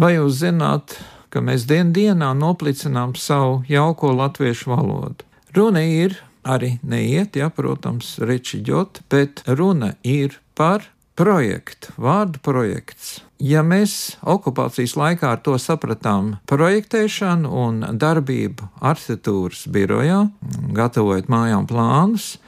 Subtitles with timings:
[0.00, 0.94] Vai jūs zināt,
[1.28, 5.26] ka mēs dien dienā noplicinām savu jauko latviešu valodu?
[5.52, 10.86] Runa ir arī neiet, ja, protams, rečiģot, bet runa ir par
[11.20, 13.18] projektu, vārdu projekts.
[13.44, 20.22] Ja mēs okupācijas laikā ar to sapratām projektēšanu un darbību arhitektūras birojā,
[20.80, 22.38] gatavojot mājām plānus,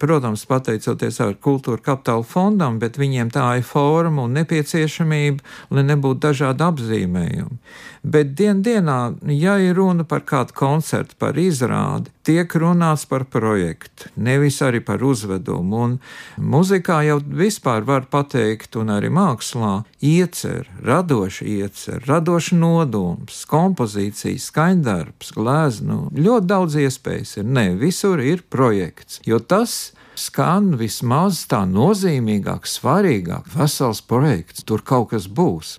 [0.00, 6.22] protams, pateicoties ar kultūra kapitāla fondam, bet viņiem tā ir forma un nepieciešamība, lai nebūtu
[6.26, 7.60] dažādi apzīmējumi.
[8.02, 14.08] Bet dien dienā, ja ir runa par kādu koncertu, par izrādi, tiek runāts par projektu,
[14.16, 15.82] nevis arī par uzvedumu.
[15.84, 15.98] Un
[16.40, 25.34] muzikā jau vispār var pateikt, un arī mākslā, iecer, radoši iecer, radoši nodoms, kompozīcija, skaņdarbs,
[25.36, 26.06] glezno.
[26.16, 27.48] Ļoti daudz iespējas ir.
[27.52, 29.89] Nē, visur ir projekts, jo tas
[30.20, 35.78] skan vismaz tā nozīmīgāk, svarīgāk, vesels projekts, tur kaut kas būs.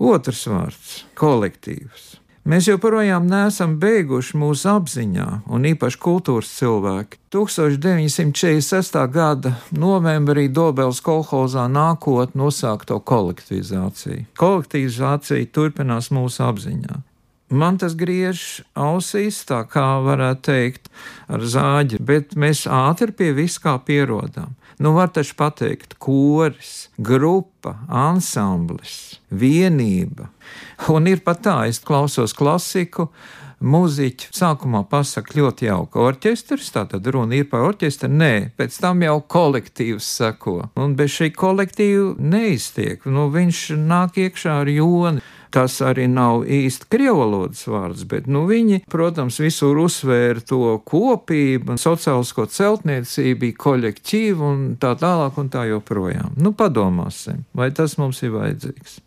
[0.00, 2.10] Otrs vārds- kolektīvs.
[2.48, 7.18] Mēs joprojām neesam beiguši mūsu apziņā, un īpaši kultūras cilvēki.
[7.30, 8.96] 1946.
[9.12, 14.24] gada novembrī Dobels kolhozā nākot nosākto kolektivizāciju.
[14.40, 17.02] Kolektivizācija turpinās mūsu apziņā.
[17.50, 20.86] Man tas griež ausīs, tā kā varētu teikt,
[21.26, 24.54] ar zāģi, bet mēs ātri pie viskā pierodam.
[24.80, 30.30] Nu, var taču pateikt, koris, grupa, ansamblis, vienība.
[30.94, 33.10] Un ir pat tā, es klausos klasiku,
[33.60, 39.04] muziķi sākumā pasakā ļoti jauka orķestris, tā tad runa ir par orķestri, nē, pēc tam
[39.04, 40.56] jau kolektīvs seko.
[40.80, 45.26] Un bez šī kolektīva neiztiek, nu, viņš nāk iekšā ar joni.
[45.50, 52.46] Tas arī nav īsti krievalodas vārds, bet nu, viņi, protams, visur uzsvēra to kopību, sociālisko
[52.54, 56.36] celtniecību, kolektīvu un tā tālāk un tā joprojām.
[56.38, 59.00] Nu, padomāsim, vai tas mums ir vajadzīgs.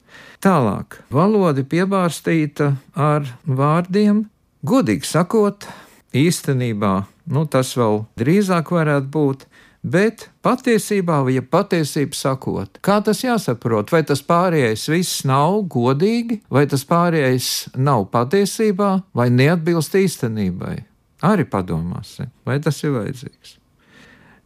[0.44, 4.26] Tālāk, valoda piebārstīta ar vārdiem,
[4.68, 5.64] godīgi sakot,
[6.12, 6.96] īstenībā
[7.32, 9.48] nu, tas vēl drīzāk varētu būt
[9.84, 16.64] Bet patiesībā, ja patiesību sakot, kā tas jāsaprot, vai tas pārējais viss nav godīgi, vai
[16.72, 20.78] tas pārējais nav patiesībā, vai neatbilst īstenībai?
[21.28, 23.58] Arī padomāsim, vai tas ir vajadzīgs.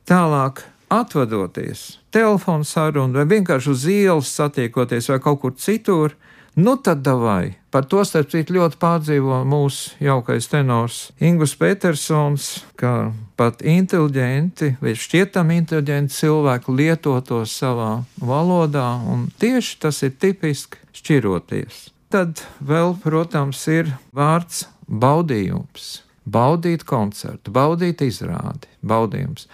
[0.10, 6.18] Tālāk, atvadoties, telefona saruna vai vienkārši uz ielas satiekoties vai kaut kur citur,
[6.58, 7.54] Nu, tad davai.
[7.78, 14.96] Par to starp citu ļoti pārdzīvo mūsu jaukais tenors Ingūns Petersons, ka pat inteliģenti vai
[14.98, 21.84] šķietami inteliģenti cilvēki lieto to savā valodā, un tieši tas ir tipiski šķiroties.
[22.10, 26.00] Tad vēl, protams, ir vārds baudījums.
[26.26, 29.46] Baudīt koncertu, baudīt izrādi, baudījums.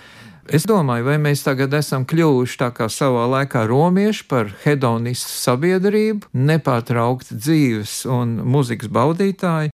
[0.52, 6.28] Es domāju, vai mēs tagad esam kļuvuši tā kā savā laikā romieši par hedonistu sabiedrību,
[6.36, 9.72] nepārtraukti dzīves un muzikas baudītāji.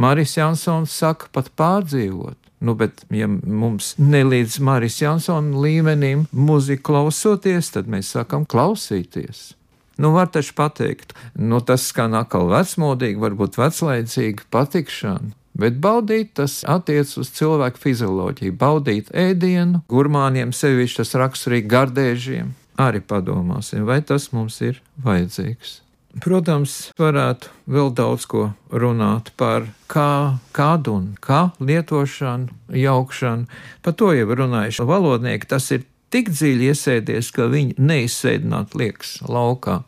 [0.00, 2.36] Maris Jansons saka, pat pārdzīvot.
[2.62, 9.52] Nu, bet, ja mums nelīdz Maris Jansona līmenim mūzika klausoties, tad mēs sakam klausīties.
[9.98, 15.32] Nu, var taču pateikt, nu, tas skan atkal vecmodīgi, varbūt veclaicīgi patikšana.
[15.58, 18.56] Bet baudīt tas attiecas uz cilvēku fizioloģiju.
[18.56, 22.52] Baudīt ēdienu, gurmāniem sevišķi tas raksturīgi gardēžiem.
[22.80, 25.82] Arī padomāsim, vai tas mums ir vajadzīgs.
[26.20, 33.48] Protams, varētu vēl daudz ko runāt par kā, kādu un kā lietošanu, jaukšanu.
[33.84, 35.48] Par to jau runājuši valodnieki.
[35.48, 39.80] Tas ir tik dziļi iesēdies, ka viņi neizsēdināt liekas laukā.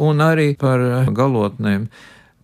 [0.00, 0.80] Un arī par
[1.12, 1.90] galotnēm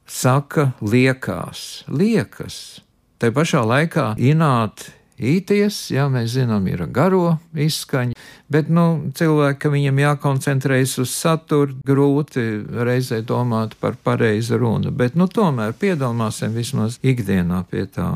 [0.06, 2.82] saka, liekās, liekas.
[3.22, 4.88] Tā pašā laikā ināt
[5.22, 8.16] īties, jā, mēs zinām, ir garo izskaņa,
[8.52, 15.14] bet, nu, cilvēki, ka viņam jākoncentrējas uz saturu, grūti reizē domāt par pareizu runu, bet,
[15.18, 18.10] nu, tomēr piedomāsim vismaz ikdienā pie tā.